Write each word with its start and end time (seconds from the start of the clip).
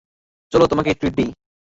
চলো 0.51 0.65
তোমাকে 0.67 0.91
ট্রিট 0.93 1.13
দেই। 1.15 1.29